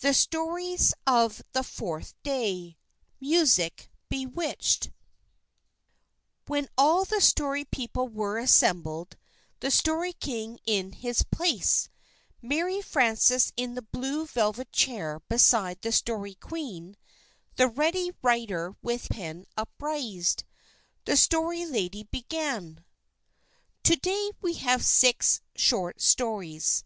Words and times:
THE 0.00 0.14
STORIES 0.14 0.94
OF 1.08 1.42
THE 1.50 1.64
FOURTH 1.64 2.14
DAY 2.22 2.78
XXVII 2.78 2.78
MUSIC 3.28 3.90
BEWITCHED 4.08 4.92
WHEN 6.46 6.68
all 6.78 7.04
the 7.04 7.20
Story 7.20 7.64
People 7.64 8.06
were 8.06 8.38
assembled, 8.38 9.16
the 9.58 9.72
Story 9.72 10.12
King 10.12 10.60
in 10.66 10.92
his 10.92 11.24
place, 11.24 11.88
Mary 12.40 12.80
Frances 12.80 13.52
in 13.56 13.74
the 13.74 13.82
blue 13.82 14.24
velvet 14.28 14.70
chair 14.70 15.18
beside 15.28 15.80
the 15.80 15.90
Story 15.90 16.36
Queen, 16.36 16.96
the 17.56 17.66
Ready 17.66 18.12
Writer 18.22 18.76
with 18.82 19.08
pen 19.08 19.46
upraised, 19.56 20.44
the 21.06 21.16
Story 21.16 21.64
Lady 21.66 22.04
began: 22.04 22.84
"To 23.82 23.96
day 23.96 24.30
we 24.40 24.54
have 24.58 24.84
six 24.84 25.40
short 25.56 26.00
stories. 26.00 26.84